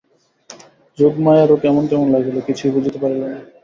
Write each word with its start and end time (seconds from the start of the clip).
যোগমায়ারও 0.97 1.55
কেমন 1.63 1.83
কেমন 1.87 2.07
লাগিল, 2.15 2.35
কিছুই 2.47 2.73
বুঝিতে 2.75 2.97
পারিল 3.01 3.21
না। 3.23 3.39